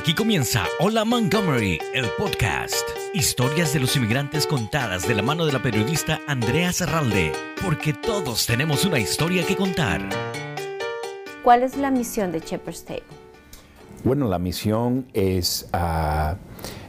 [0.00, 2.88] Aquí comienza Hola Montgomery, el podcast.
[3.12, 7.32] Historias de los inmigrantes contadas de la mano de la periodista Andrea Serralde,
[7.62, 10.00] porque todos tenemos una historia que contar.
[11.44, 13.02] ¿Cuál es la misión de Shepherd's Table?
[14.02, 16.34] Bueno, la misión es uh,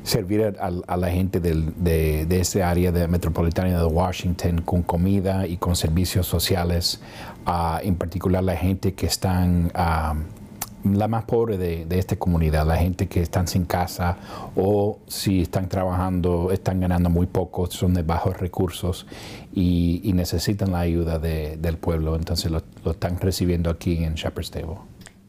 [0.04, 5.46] servir a, la gente del, de, de este área de metropolitana de Washington con comida
[5.48, 7.02] y con servicios sociales,
[7.46, 9.70] uh, en particular la gente que están...
[9.76, 10.41] Uh,
[10.84, 14.18] la más pobre de, esta comunidad, la gente que están sin casa
[14.56, 19.06] o si están trabajando, están ganando muy poco, son de bajos recursos
[19.54, 24.78] y, necesitan la ayuda del pueblo, entonces lo, están recibiendo aquí en Shepherd's Table.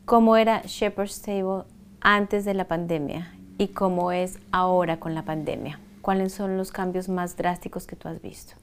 [0.05, 1.65] ¿Cómo era Shepherd's Table
[2.01, 5.79] antes de la pandemia y cómo es ahora con la pandemia?
[6.03, 8.55] ¿Cuáles son los cambios más drásticos que tú has visto?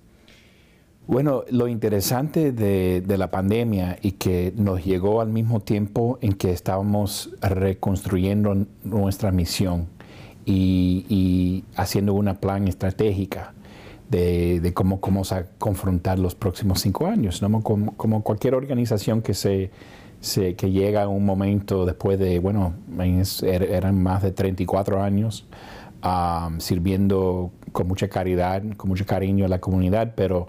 [1.10, 6.52] Bueno, lo interesante de, la pandemia y que nos llegó al mismo tiempo en que
[6.52, 9.88] estábamos reconstruyendo nuestra misión
[10.46, 13.54] y, haciendo una plan estratégica
[14.12, 15.24] de, cómo, cómo
[15.58, 19.72] confrontar los próximos cinco años, como, cualquier organización que se,
[20.56, 22.76] que llega a un momento después de, bueno,
[23.42, 25.48] er, eran más de 34 años
[26.04, 30.48] ah, sirviendo con mucha caridad, con mucho cariño a la comunidad, pero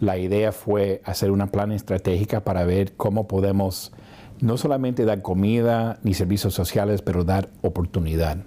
[0.00, 3.92] la idea fue hacer una plan estratégica para ver cómo podemos
[4.40, 8.38] no solamente dar comida ni servicios sociales, pero dar oportunidad.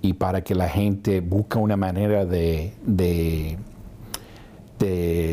[0.00, 3.58] Y para que la gente busque una manera de, de,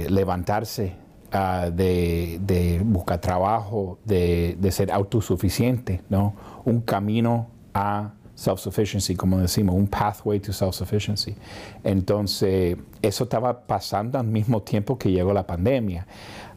[0.09, 0.93] levantarse,
[1.33, 6.35] ah, de, buscar trabajo, de, de ser autosuficiente, ¿no?
[6.63, 11.35] Un camino a self-sufficiency, como decimos, un pathway to self-sufficiency.
[11.83, 16.07] Entonces, eso estaba pasando al mismo tiempo que llegó la pandemia.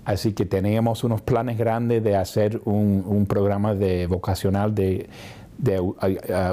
[0.05, 5.09] Así que teníamos unos planes grandes de hacer un, programa de vocacional de,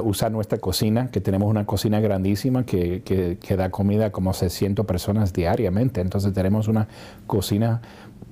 [0.04, 4.84] usar nuestra cocina, que tenemos una cocina grandísima que, que, da comida a como 600
[4.86, 6.00] personas diariamente.
[6.00, 6.88] Entonces tenemos una
[7.26, 7.80] cocina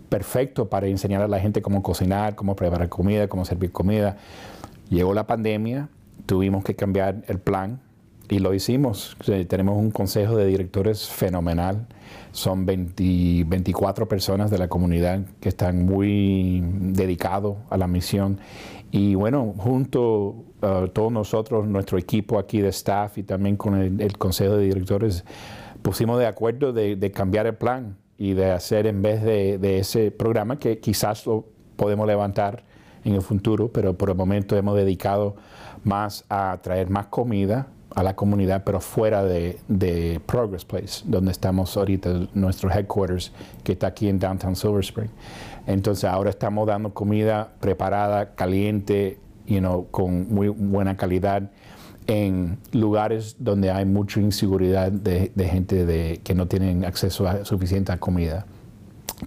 [0.08, 4.16] perfecta para enseñar a la gente cómo cocinar, cómo preparar comida, cómo servir comida.
[4.88, 5.88] Llegó la pandemia,
[6.26, 7.80] tuvimos que cambiar el plan
[8.30, 9.16] y lo hicimos.
[9.48, 11.86] tenemos un consejo de directores fenomenal.
[12.30, 18.38] Son 24 personas de la comunidad que están muy dedicados a la misión.
[18.92, 23.74] Y bueno, junto a uh, todos nosotros, nuestro equipo aquí de staff y también con
[23.74, 25.24] el, consejo de directores,
[25.82, 30.10] pusimos de acuerdo de, cambiar el plan y de hacer en vez de, de ese
[30.10, 32.64] programa que quizás lo podemos levantar
[33.04, 35.36] en el futuro, pero por el momento hemos dedicado
[35.84, 41.32] más a traer más comida a la comunidad, pero fuera de, de, Progress Place, donde
[41.32, 43.32] estamos ahorita, nuestro headquarters,
[43.64, 45.10] que está aquí en Downtown Silver Spring.
[45.66, 51.50] Entonces ahora estamos dando comida preparada, caliente, you know, con muy buena calidad
[52.06, 57.92] en lugares donde hay mucha inseguridad de, gente de, que no tienen acceso a suficiente
[57.92, 58.46] a comida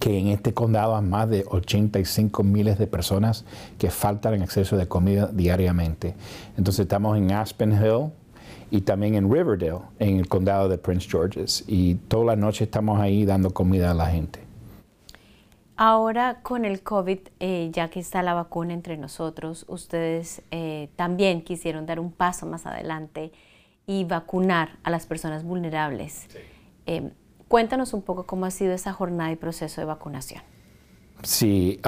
[0.00, 3.44] que en este condado hay más de 85 miles de personas
[3.78, 6.14] que faltan en acceso de comida diariamente.
[6.56, 8.10] Entonces estamos en Aspen Hill
[8.70, 11.64] y también en Riverdale, en el condado de Prince George's.
[11.66, 14.40] Y toda la noche estamos ahí dando comida a la gente.
[15.76, 21.42] Ahora con el COVID, eh, ya que está la vacuna entre nosotros, ustedes eh, también
[21.42, 23.32] quisieron dar un paso más adelante
[23.86, 26.26] y vacunar a las personas vulnerables.
[26.28, 26.38] Sí.
[26.86, 27.10] Eh,
[27.54, 30.42] Cuéntanos un poco cómo ha sido esa jornada y proceso de vacunación.
[31.22, 31.80] Sí,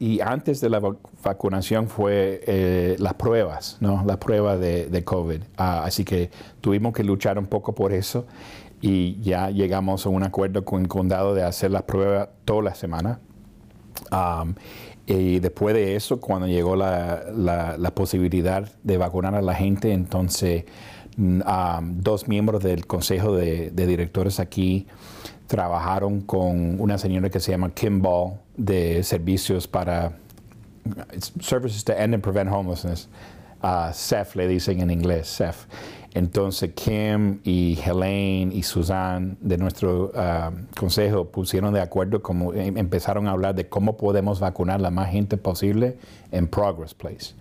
[0.00, 0.80] y, antes de la
[1.22, 4.02] vacunación fue eh, las pruebas, ¿no?
[4.04, 5.40] Las pruebas de, COVID.
[5.56, 8.26] Ah, así que tuvimos que luchar un poco por eso
[8.80, 12.74] y ya llegamos a un acuerdo con el condado de hacer las pruebas toda la
[12.74, 13.20] semana.
[15.06, 17.22] y después de eso, cuando llegó la,
[17.78, 20.64] la posibilidad de vacunar a la gente, entonces
[21.16, 24.86] dos miembros del consejo de, directores aquí
[25.46, 30.12] trabajaron con una señora que se llama Kim Ball de servicios para
[31.40, 33.08] Services to End and Prevent Homelessness.
[33.62, 35.66] Uh, CEF le dicen en inglés, CEF.
[36.16, 40.12] Entonces Kim y Helene y Suzanne de nuestro
[40.74, 45.10] consejo pusieron de acuerdo, como em, empezaron a hablar de cómo podemos vacunar la más
[45.10, 45.98] gente posible
[46.32, 47.34] en Progress Place.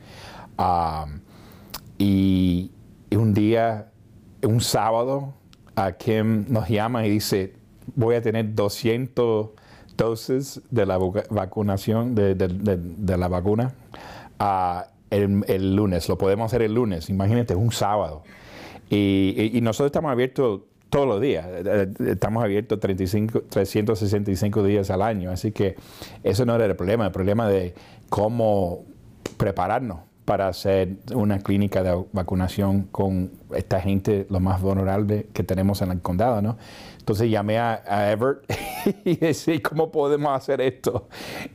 [1.98, 2.72] y
[3.18, 3.92] un día,
[4.44, 5.34] un sábado,
[5.76, 7.54] a Kim nos llama y dice,
[7.96, 9.50] voy a tener 200
[9.98, 10.98] dosis de la
[11.30, 13.74] vacunación, de, la vacuna,
[14.40, 16.10] uh, el, lunes.
[16.10, 18.24] Lo podemos hacer el lunes, imagínate, un sábado.
[18.90, 21.48] Y, nosotros estamos abiertos todos los días.
[22.00, 25.32] Estamos abiertos 35, 365 días al año.
[25.32, 25.76] Así que
[26.24, 27.06] eso no era el problema.
[27.06, 27.74] El problema de
[28.10, 28.84] cómo
[29.38, 35.82] prepararnos para hacer una clínica de vacunación con esta gente, lo más vulnerable que tenemos
[35.84, 36.58] en el condado, ¿no?
[36.98, 38.44] Entonces llamé a, Everett
[39.06, 41.08] y dije, ¿cómo podemos hacer esto?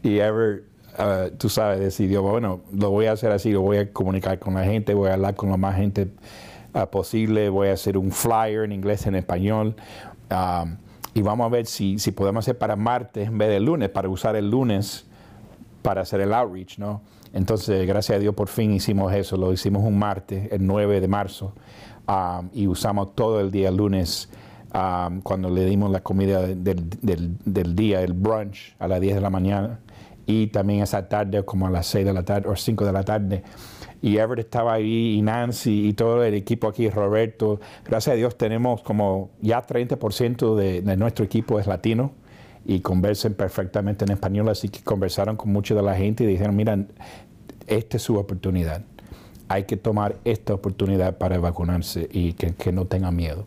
[0.05, 0.65] Y Everett,
[0.99, 4.55] uh, tú sabes, decidió, bueno, lo voy a hacer así, lo voy a comunicar con
[4.55, 6.09] la gente, voy a hablar con la más gente
[6.75, 9.75] uh, posible, voy a hacer un flyer en inglés, en español.
[10.31, 10.77] Um,
[11.13, 14.09] y vamos a ver si, si podemos hacer para martes en vez del lunes, para
[14.09, 15.07] usar el lunes
[15.83, 17.03] para hacer el outreach, ¿no?
[17.33, 19.37] Entonces, gracias a Dios, por fin hicimos eso.
[19.37, 21.53] Lo hicimos un martes, el 9 de marzo,
[22.09, 24.29] um, y usamos todo el día lunes
[24.75, 29.31] um, cuando le dimos la comida del, día, el brunch, a las 10 de la
[29.31, 29.81] mañana,
[30.27, 33.05] y también esa tarde, como a las 6 de la tarde o 5 de la
[33.05, 33.43] tarde.
[34.03, 37.61] Y Everett estaba ahí, y Nancy, y todo el equipo aquí, Roberto.
[37.85, 42.13] Gracias a Dios tenemos como ya 30% de, de nuestro equipo es latino
[42.65, 46.57] y conversen perfectamente en español, así que conversaron con mucha de la gente y dijeron,
[46.57, 46.79] mira,
[47.67, 48.83] esta es su oportunidad.
[49.49, 53.47] Hay que tomar esta oportunidad para vacunarse y que, no tenga miedo.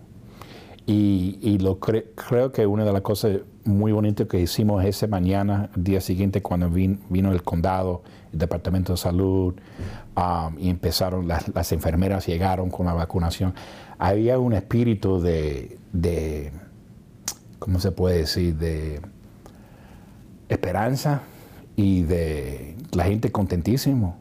[0.85, 5.83] Y, lo creo que una de las cosas muy bonitas que hicimos ese mañana, el
[5.83, 8.01] día siguiente, cuando vino el condado,
[8.33, 9.53] el Departamento de Salud,
[10.17, 13.53] um, y empezaron, las, las, enfermeras llegaron con la vacunación,
[13.97, 16.51] había un espíritu de, de
[17.63, 18.99] ¿cómo se puede decir?, de
[20.49, 21.21] esperanza
[21.77, 24.17] y de la gente contentísimo.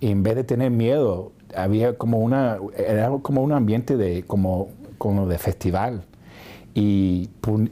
[0.00, 4.70] y en vez de tener miedo, había como una, era como un ambiente de, como,
[4.98, 6.04] como de festival.
[6.74, 7.28] Y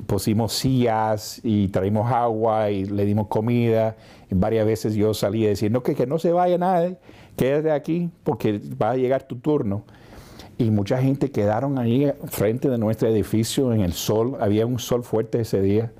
[0.07, 3.97] pusimos sillas y traímos agua y le dimos comida.
[4.31, 6.97] Y varias veces yo salía diciendo que, que no se vaya nadie,
[7.37, 9.85] quédate aquí porque va a llegar tu turno
[10.61, 14.37] y mucha gente quedaron ahí frente de nuestro edificio en el sol.
[14.41, 15.91] Había un sol fuerte ese día,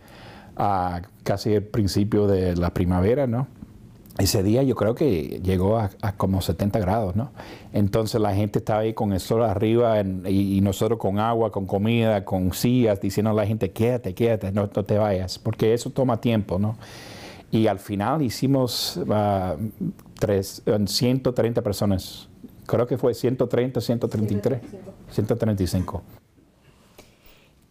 [1.25, 3.47] casi el principio de la primavera, ¿no?
[4.19, 7.31] Ese día yo creo que llegó a, como 70 grados, ¿no?
[7.73, 12.27] Entonces la gente estaba ahí con el sol arriba y, nosotros con agua, con comida,
[12.27, 16.59] con sillas, diciendo a la gente, quédate, quédate, no, te vayas, porque eso toma tiempo,
[16.59, 16.77] ¿no?
[17.51, 19.57] Y al final hicimos uh,
[20.19, 22.30] tres, 130 personas
[22.71, 24.61] creo que fue 130, 133,
[25.11, 26.03] 135.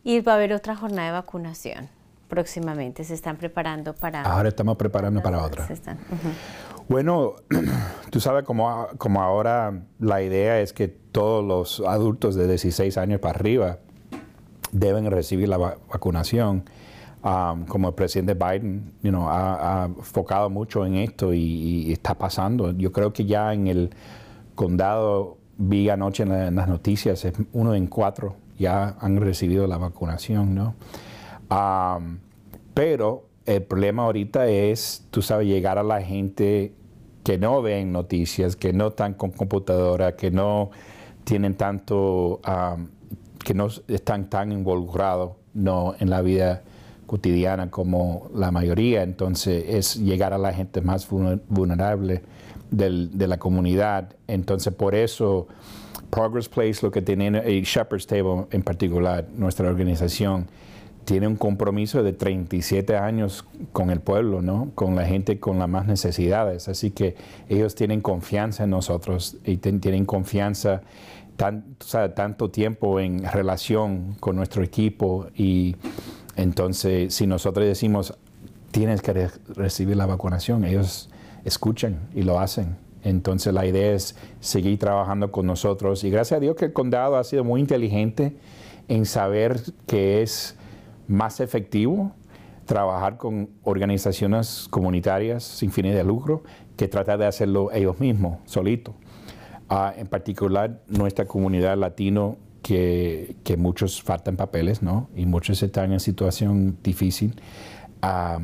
[0.04, 1.88] Y va a haber otra jornada de vacunación
[2.28, 3.04] próximamente.
[3.06, 4.24] ¿Se están preparando para...?
[4.24, 5.68] Ahora estamos preparando para otra.
[6.90, 7.36] Bueno,
[8.10, 13.22] tú sabes como, como ahora la idea es que todos los adultos de 16 años
[13.22, 13.80] para arriba
[14.72, 16.66] deben recibir la vacunación.
[17.22, 22.72] Um, como el presidente Biden you know, ha, enfocado mucho en esto y, está pasando.
[22.72, 23.90] Yo creo que ya en el
[24.60, 30.54] condado, vi anoche en, las noticias, es uno en cuatro ya han recibido la vacunación,
[30.54, 30.76] ¿no?
[32.74, 36.74] pero el problema ahorita es, tú sabes, llegar a la gente
[37.24, 40.72] que no ven noticias, que no están con computadora, que no
[41.24, 42.42] tienen tanto,
[43.46, 46.64] que no están tan involucrados no, en la vida
[47.06, 49.04] cotidiana como la mayoría.
[49.04, 52.24] Entonces es llegar a la gente más vulnerable
[52.72, 54.16] de la comunidad.
[54.28, 55.48] Entonces, por eso,
[56.10, 60.48] Progress Place, lo que tiene, y Shepherd's Table en particular, nuestra organización,
[61.06, 63.44] tiene un compromiso de 37 años
[63.74, 64.72] con el pueblo, ¿no?
[64.76, 66.68] con la gente con las más necesidades.
[66.68, 67.16] Así que
[67.48, 70.84] ellos tienen confianza en nosotros y tienen confianza
[71.36, 75.78] tanto tiempo en relación con nuestro equipo y
[76.36, 78.14] entonces si nosotros decimos
[78.72, 81.10] tienes que recibir la vacunación, ellos
[81.46, 82.78] escuchan y lo hacen.
[83.04, 87.16] Entonces la idea es seguir trabajando con nosotros y gracias a Dios que el condado
[87.16, 88.36] ha sido muy inteligente
[88.88, 90.58] en saber que es
[91.08, 92.12] más efectivo
[92.66, 96.44] trabajar con organizaciones comunitarias sin fines de lucro
[96.76, 98.94] que tratar de hacerlo ellos mismos, solitos.
[99.70, 105.10] Ah, en particular, nuestra comunidad latino, que, muchos faltan papeles, ¿no?
[105.16, 107.42] Y muchos están en situación difícil.
[108.02, 108.40] Ah,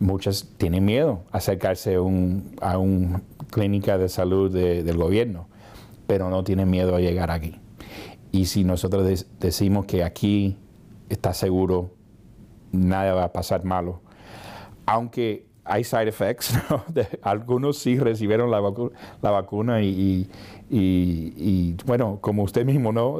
[0.00, 5.48] muchas tienen miedo acercarse a una clínica de salud del gobierno,
[6.06, 7.56] pero no tienen miedo a llegar aquí.
[8.30, 10.56] Y si nosotros decimos que aquí
[11.08, 11.94] está seguro,
[12.70, 14.02] nada va a pasar malo,
[14.86, 16.54] aunque hay side effects,
[17.22, 18.60] algunos sí recibieron la,
[19.22, 20.28] la vacuna y,
[20.70, 23.18] y, bueno, como usted mismo, ¿no?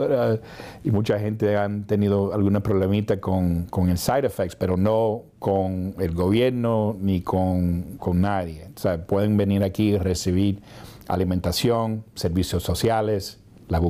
[0.82, 5.94] Y mucha gente han tenido alguna problemita con, con, el side effects, pero no con
[5.98, 8.70] el gobierno ni con, nadie.
[8.74, 10.62] O sea, pueden venir aquí y recibir
[11.06, 13.80] alimentación, servicios sociales, la,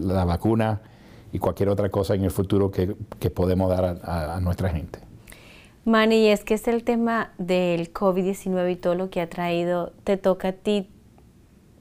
[0.00, 0.80] la, vacuna
[1.32, 2.94] y cualquier otra cosa en el futuro que,
[3.30, 5.07] podemos dar a nuestra gente.
[5.88, 10.18] Manny, es que es el tema del COVID-19 y todo lo que ha traído, te
[10.18, 10.86] toca a ti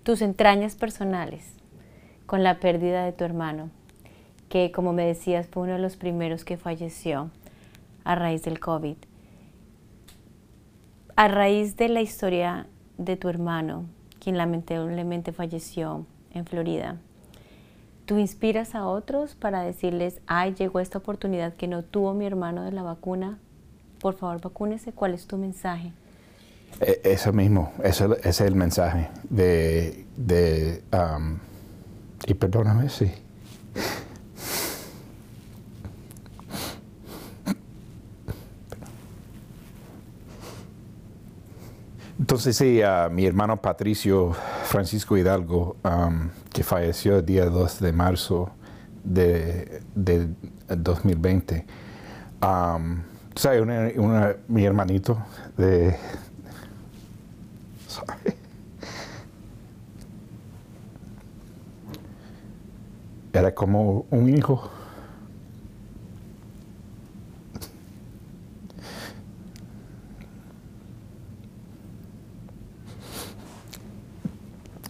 [0.04, 1.44] tus entrañas personales
[2.26, 3.70] con la pérdida de tu hermano,
[4.48, 7.32] que como me decías fue uno de los primeros que falleció
[8.06, 8.96] a raíz del COVID.
[11.18, 12.66] A raíz de la historia
[12.98, 13.88] de tu hermano,
[14.22, 16.96] quien lamentablemente falleció en Florida,
[18.06, 22.64] ¿tú inspiras a otros para decirles, ay, llegó esta oportunidad que no tuvo mi hermano
[22.64, 23.40] de la vacuna?
[24.08, 24.94] Por favor, vacúnese.
[24.94, 25.92] ¿Cuál es tu mensaje?
[26.80, 31.38] E, eso mismo, eso, ese es el mensaje de, de um,
[32.26, 33.12] y perdóname, sí.
[42.18, 44.32] Entonces sí, a mi hermano Patricio
[44.64, 48.52] Francisco Hidalgo, um, que falleció el día 2 de marzo
[49.04, 49.82] de,
[50.66, 51.66] 2020.
[52.42, 53.02] Um,
[53.38, 53.64] ¿Sabes?
[54.48, 55.16] mi hermanito
[55.58, 55.96] de...
[63.32, 64.72] Era como un hijo.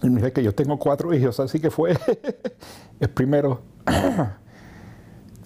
[0.02, 1.98] Y mira que yo tengo cuatro hijos, así que fue
[3.02, 3.62] el primero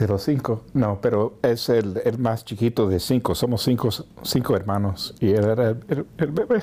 [0.02, 0.64] de los cinco.
[0.74, 3.36] No, pero es el, más chiquito de cinco.
[3.36, 3.90] Somos cinco,
[4.24, 6.62] cinco hermanos y él era el bebé.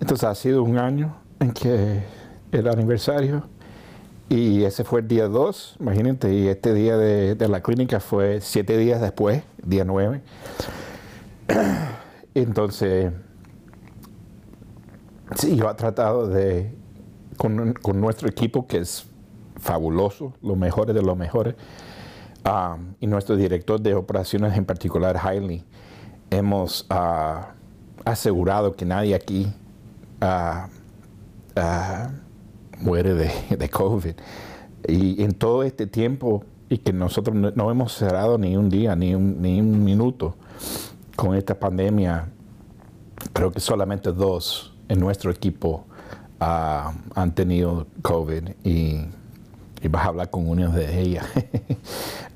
[0.00, 2.02] Entonces ha sido un año en que
[2.50, 3.44] el aniversario
[4.30, 8.78] y ese fue el día 2, imagínate, y este día de, la clínica fue siete
[8.78, 10.22] días después, día 9.
[12.34, 13.12] Entonces,
[15.34, 16.72] sí, yo he tratado de,
[17.36, 19.04] con, nuestro equipo que es
[19.56, 21.56] fabuloso, los mejores de los mejores,
[22.44, 25.64] um, y nuestro director de operaciones en particular, Hailey,
[26.30, 27.46] hemos uh,
[28.04, 29.52] asegurado que nadie aquí
[32.80, 34.14] muere de, COVID.
[34.88, 39.14] Y en todo este tiempo, y que nosotros no, hemos cerrado ni un día, ni
[39.14, 40.36] un, ni un minuto
[41.16, 42.28] con esta pandemia,
[43.32, 45.84] creo que solamente dos en nuestro equipo
[46.40, 49.06] ah, han tenido COVID y,
[49.88, 51.26] vas a hablar con una de ellas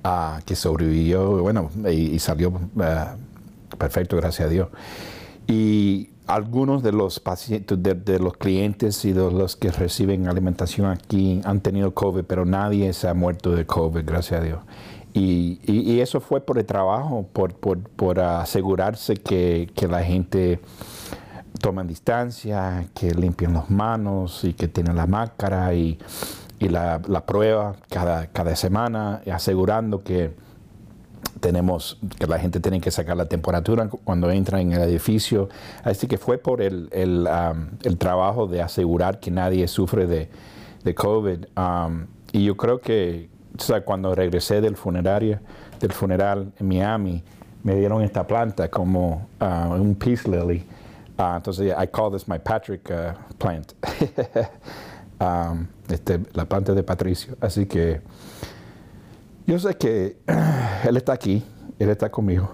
[0.03, 3.17] uh, que sobrevivió bueno, y, salió ah,
[3.77, 4.69] perfecto, gracias a Dios.
[5.47, 11.41] Y algunos de los pacientes, de, los clientes y de los que reciben alimentación aquí
[11.45, 14.61] han tenido COVID, pero nadie se ha muerto de COVID, gracias a Dios.
[15.13, 20.61] Y, eso fue por el trabajo, por, asegurarse que, la gente
[21.61, 25.99] toma distancia, que limpian las manos y que tienen la máscara y,
[26.59, 30.33] la, prueba cada, semana, asegurando que
[31.41, 35.49] tenemos que la gente tiene que sacar la temperatura cuando entra en el edificio.
[35.83, 40.29] Así que fue por el, el, um, el trabajo de asegurar que nadie sufre de,
[40.83, 41.47] de COVID.
[41.57, 45.39] Um, y yo creo que o sea, cuando regresé del funerario,
[45.81, 47.23] del funeral en Miami,
[47.63, 50.67] me dieron esta planta como uh, un peace lily.
[51.17, 53.73] Uh, entonces, I call this my Patrick uh, plant.
[55.21, 57.37] um, este, la planta de Patricio.
[57.41, 58.01] Así que
[59.47, 60.17] yo sé que
[60.85, 61.43] Él está aquí,
[61.79, 62.53] Él está conmigo.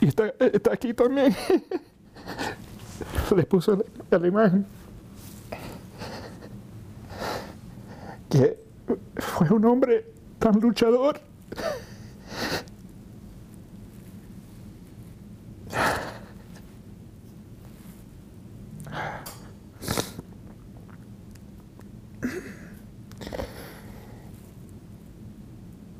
[0.00, 1.34] Y está, está aquí también.
[3.34, 4.66] Le puso la imagen.
[8.28, 8.58] Que
[9.16, 10.04] fue un hombre
[10.38, 11.20] tan luchador.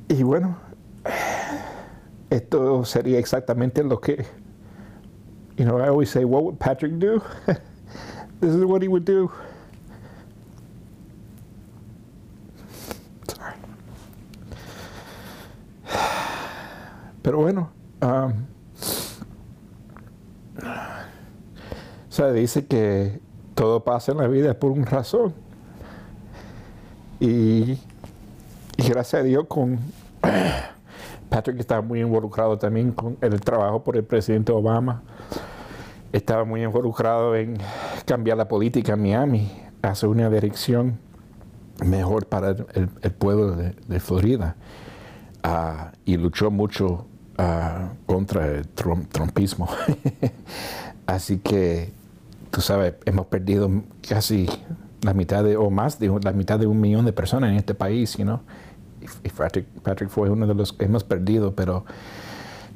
[0.07, 0.57] Y bueno,
[2.29, 4.25] esto sería exactamente lo que,
[5.57, 7.21] you know, I always say, what would Patrick do?
[8.39, 9.31] this is what he would do.
[17.21, 17.71] Pero bueno,
[18.03, 18.45] um,
[22.07, 23.19] se dice que
[23.55, 25.33] todo pasa en la vida por una razón.
[27.19, 27.79] Y,
[28.77, 29.79] y gracias a Dios con
[31.29, 35.03] Patrick estaba muy involucrado también con el trabajo por el presidente Obama.
[36.11, 37.57] Estaba muy involucrado en
[38.05, 39.51] cambiar la política en Miami,
[39.81, 40.99] hacer una dirección
[41.83, 44.55] mejor para el, pueblo de, Florida.
[45.43, 47.05] Ah, y luchó mucho
[47.37, 49.67] ah, contra el trumpismo.
[51.05, 51.91] Así que,
[52.49, 53.69] tú sabes, hemos perdido
[54.07, 54.47] casi
[55.01, 58.15] la mitad o más de la mitad de un millón de personas en este país,
[58.17, 58.25] you
[59.23, 61.85] Y Patrick, fue uno de los que hemos perdido, pero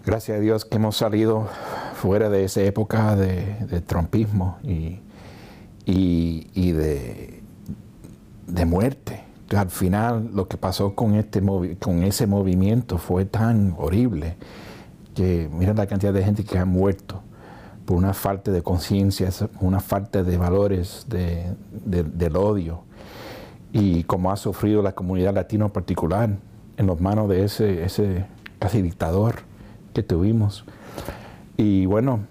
[0.06, 1.48] gracias a Dios que hemos salido
[1.96, 5.00] fuera de esa época de, trumpismo y,
[5.86, 7.42] y, de,
[8.48, 9.24] de muerte.
[9.56, 11.42] Al final lo que pasó con, este
[11.80, 14.38] con ese movimiento fue tan horrible
[15.16, 17.24] que mira la cantidad de gente que ha muerto
[17.86, 22.84] por una falta de conciencia, una falta de valores del odio
[23.72, 26.30] y como ha sufrido la comunidad latina en particular
[26.78, 28.26] en las manos de ese, ese
[28.58, 29.36] casi dictador
[29.94, 30.66] que tuvimos.
[31.58, 32.22] Y bueno,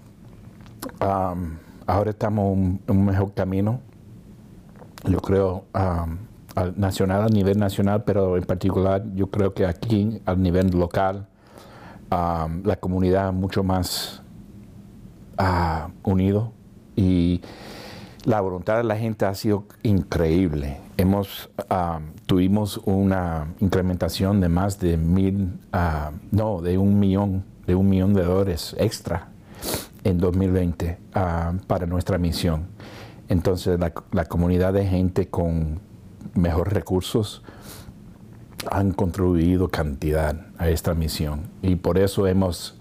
[0.99, 3.79] ahora estamos en un, mejor camino.
[5.05, 5.65] Yo creo
[6.75, 11.27] nacional, a nivel nacional, pero en particular yo creo que aquí, a nivel local,
[12.09, 14.23] la comunidad mucho más
[15.37, 16.51] uh, unido
[16.95, 17.41] y
[18.25, 20.88] la voluntad de la gente ha sido increíble.
[20.99, 21.49] Hemos,
[22.25, 25.57] tuvimos una incrementación de más de mil,
[26.29, 29.29] no, de un millón, de un millón de dólares extra
[30.03, 30.97] en 2020
[31.67, 32.67] para nuestra misión.
[33.29, 35.79] Entonces la, la, comunidad de gente con
[36.33, 37.43] mejores recursos
[38.69, 42.77] han contribuido cantidad a esta misión y por eso hemos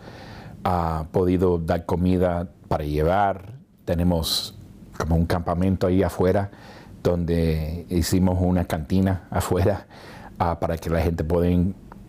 [0.66, 3.52] uh, podido dar comida para llevar.
[3.84, 4.58] Tenemos
[4.98, 6.50] como un campamento ahí afuera
[7.10, 9.86] donde hicimos una cantina afuera
[10.40, 11.50] uh, para que la gente pueda,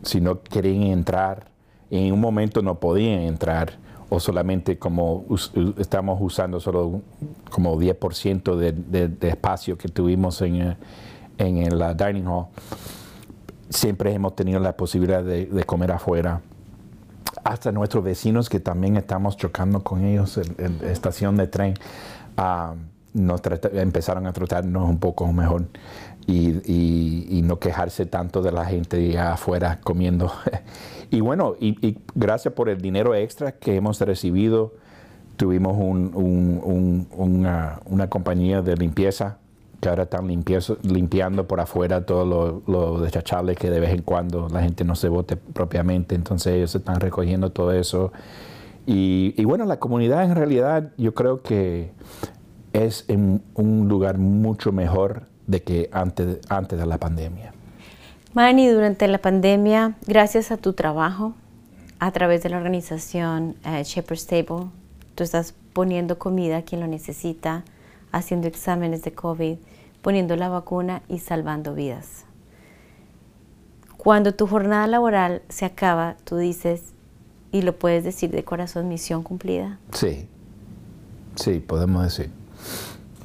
[0.04, 1.48] si no querían entrar,
[1.90, 3.78] en un momento no podían entrar
[4.10, 5.26] o solamente como
[5.78, 7.02] estamos usando solo
[7.52, 8.72] como 10% de,
[9.08, 10.76] de, espacio que tuvimos en,
[11.38, 12.48] en el dining hall,
[13.70, 16.42] siempre hemos tenido la posibilidad de, comer afuera.
[17.44, 21.76] Hasta nuestros vecinos que también estamos chocando con ellos en, la estación de tren,
[22.38, 22.76] uh,
[23.14, 23.42] nos
[23.74, 25.66] empezaron a tratarnos un poco mejor
[26.28, 30.32] y, no quejarse tanto de la gente afuera comiendo.
[31.10, 34.74] y bueno, y, gracias por el dinero extra que hemos recibido,
[35.38, 39.38] tuvimos una, una compañía de limpieza
[39.80, 44.62] que ahora están limpiando por afuera todos los lo que de vez en cuando la
[44.62, 48.12] gente no se vote propiamente, entonces ellos están recogiendo todo eso.
[48.86, 51.92] Y, bueno, la comunidad en realidad yo creo que
[52.74, 57.54] es en un lugar mucho mejor de que antes, antes de la pandemia.
[58.34, 61.34] Manny, durante la pandemia, gracias a tu trabajo,
[62.00, 64.68] a través de la organización uh, Shepherd's Table,
[65.16, 67.64] tú estás poniendo comida a quien lo necesita,
[68.12, 69.58] haciendo exámenes de COVID,
[70.02, 72.26] poniendo la vacuna y salvando vidas.
[73.98, 76.94] Cuando tu jornada laboral se acaba, tú dices,
[77.52, 79.80] y lo puedes decir de corazón, misión cumplida.
[79.92, 80.28] Sí,
[81.36, 82.39] sí, podemos decir.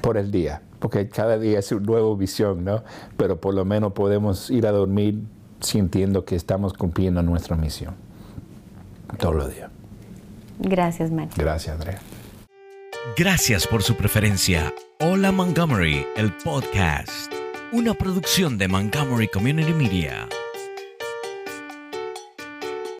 [0.01, 2.83] Por el día, porque cada día es una nueva visión, ¿no?
[3.17, 5.19] Pero por lo menos podemos ir a dormir
[5.59, 7.95] sintiendo que estamos cumpliendo nuestra misión.
[9.17, 9.69] Todos los días.
[10.59, 11.33] Gracias, Mario.
[11.37, 11.99] Gracias, Andrea.
[13.17, 14.73] Gracias por su preferencia.
[14.99, 17.31] Hola Montgomery, el podcast.
[17.71, 20.27] Una producción de Montgomery Community Media.